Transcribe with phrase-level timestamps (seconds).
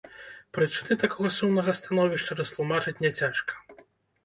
[0.57, 3.53] Прычыны такога сумнага становішча растлумачыць няцяжка.